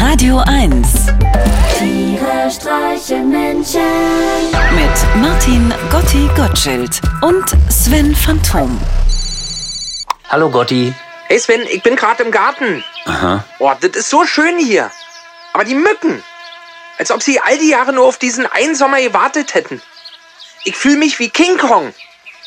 [0.00, 1.08] Radio 1
[1.78, 3.82] Tiere streichen Menschen.
[4.72, 8.80] mit Martin Gotti Gottschild und Sven Phantom.
[10.30, 10.94] Hallo Gotti.
[11.28, 12.82] Hey Sven, ich bin gerade im Garten.
[13.04, 13.44] Aha.
[13.58, 14.90] Oh, das ist so schön hier.
[15.52, 16.24] Aber die Mücken.
[16.98, 19.82] Als ob sie all die Jahre nur auf diesen einen Sommer gewartet hätten.
[20.64, 21.92] Ich fühle mich wie King Kong.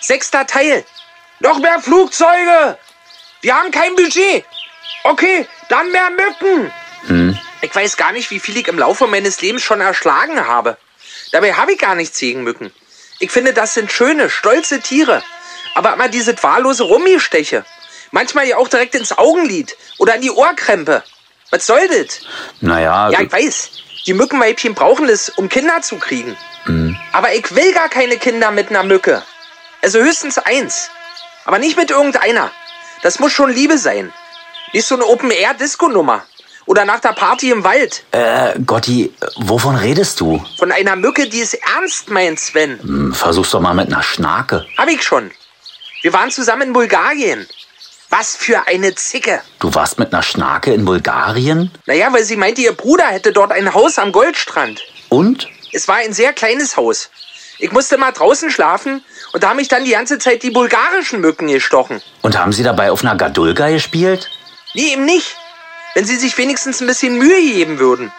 [0.00, 0.86] Sechster Teil.
[1.40, 2.78] Noch mehr Flugzeuge.
[3.42, 4.46] Wir haben kein Budget.
[5.04, 6.72] Okay, dann mehr Mücken.
[7.60, 10.76] Ich weiß gar nicht, wie viel ich im Laufe meines Lebens schon erschlagen habe.
[11.32, 12.72] Dabei habe ich gar nichts gegen Mücken.
[13.18, 15.22] Ich finde, das sind schöne, stolze Tiere.
[15.74, 17.64] Aber immer dieses wahllose Rummigesteche.
[18.10, 21.02] Manchmal ja auch direkt ins Augenlid oder in die Ohrkrempe.
[21.50, 22.20] Was soll das?
[22.60, 23.70] Naja, Ja, ich weiß.
[24.06, 26.36] Die Mückenweibchen brauchen es, um Kinder zu kriegen.
[27.12, 29.22] Aber ich will gar keine Kinder mit einer Mücke.
[29.82, 30.90] Also höchstens eins.
[31.44, 32.50] Aber nicht mit irgendeiner.
[33.02, 34.12] Das muss schon Liebe sein.
[34.72, 36.24] Nicht so eine Open-Air-Disco-Nummer.
[36.66, 38.04] Oder nach der Party im Wald.
[38.12, 40.44] äh, Gotti, wovon redest du?
[40.58, 42.78] Von einer Mücke, die es ernst meint, Sven.
[42.80, 44.64] Hm, Versuch's doch mal mit einer Schnake.
[44.78, 45.30] Hab ich schon.
[46.02, 47.46] Wir waren zusammen in Bulgarien.
[48.10, 49.40] Was für eine Zicke.
[49.58, 51.70] Du warst mit einer Schnake in Bulgarien?
[51.86, 54.82] Naja, weil sie meinte, ihr Bruder hätte dort ein Haus am Goldstrand.
[55.08, 55.48] Und?
[55.72, 57.08] Es war ein sehr kleines Haus.
[57.58, 59.02] Ich musste mal draußen schlafen
[59.32, 62.02] und da haben mich dann die ganze Zeit die bulgarischen Mücken gestochen.
[62.22, 64.30] Und haben sie dabei auf einer Gadulka gespielt?
[64.74, 65.36] Nee, eben nicht.
[65.94, 68.12] Wenn sie sich wenigstens ein bisschen Mühe geben würden.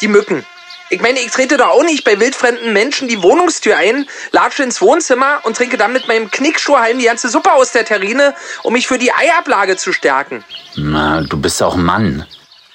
[0.00, 0.44] Die Mücken.
[0.90, 4.82] Ich meine, ich trete doch auch nicht bei wildfremden Menschen die Wohnungstür ein, latsche ins
[4.82, 8.86] Wohnzimmer und trinke dann mit meinem Knickschuhhalm die ganze Suppe aus der Terrine, um mich
[8.86, 10.44] für die Eiablage zu stärken.
[10.76, 12.26] Na, du bist auch Mann.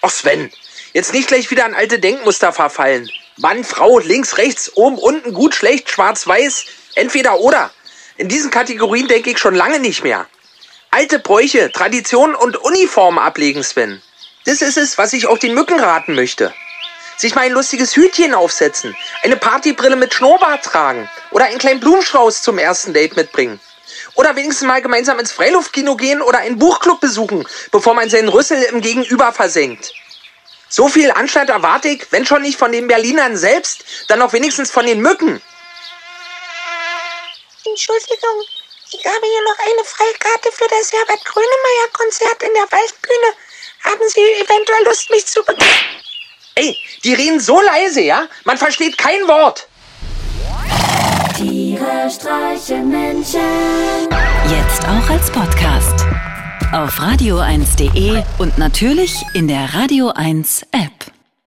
[0.01, 0.51] Ach Sven,
[0.93, 3.09] jetzt nicht gleich wieder an alte Denkmuster verfallen.
[3.37, 7.71] Mann, Frau, links, rechts, oben, unten, gut, schlecht, schwarz, weiß, entweder oder.
[8.17, 10.25] In diesen Kategorien denke ich schon lange nicht mehr.
[10.91, 14.01] Alte Bräuche, Traditionen und Uniformen ablegen, Sven.
[14.45, 16.53] Das ist es, was ich auch den Mücken raten möchte.
[17.17, 22.41] Sich mal ein lustiges Hütchen aufsetzen, eine Partybrille mit Schnurrbart tragen oder einen kleinen Blumenstrauß
[22.41, 23.59] zum ersten Date mitbringen.
[24.15, 28.61] Oder wenigstens mal gemeinsam ins Freiluftkino gehen oder einen Buchclub besuchen, bevor man seinen Rüssel
[28.63, 29.93] im Gegenüber versenkt.
[30.69, 34.71] So viel Anstand erwarte ich, wenn schon nicht von den Berlinern selbst, dann auch wenigstens
[34.71, 35.41] von den Mücken.
[37.65, 38.43] Entschuldigung,
[38.91, 43.33] ich habe hier noch eine Freikarte für das Herbert Grönemeyer Konzert in der Waldbühne.
[43.83, 45.61] Haben Sie eventuell Lust, mich zu bekommen?
[46.55, 48.27] Ey, die reden so leise, ja?
[48.43, 49.67] Man versteht kein Wort.
[51.37, 53.39] Tiere streichen Menschen.
[54.49, 56.05] Jetzt auch als Podcast.
[56.73, 60.98] Auf radio1.de und natürlich in der Radio 1 App.